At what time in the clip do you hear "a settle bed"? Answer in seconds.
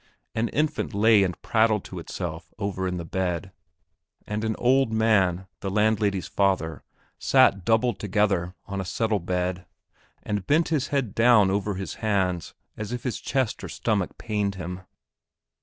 8.81-9.67